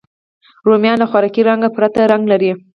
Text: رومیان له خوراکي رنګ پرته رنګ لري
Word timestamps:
رومیان 0.67 0.97
له 0.99 1.07
خوراکي 1.11 1.41
رنګ 1.49 1.61
پرته 1.75 1.99
رنګ 2.11 2.23
لري 2.31 2.51